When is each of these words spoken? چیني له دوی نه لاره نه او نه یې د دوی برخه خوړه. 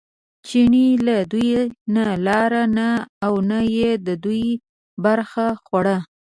چیني 0.47 0.87
له 1.05 1.17
دوی 1.31 1.49
نه 1.95 2.03
لاره 2.27 2.63
نه 2.77 2.89
او 3.25 3.33
نه 3.49 3.59
یې 3.77 3.91
د 4.07 4.09
دوی 4.23 4.45
برخه 5.03 5.45
خوړه. 5.65 5.97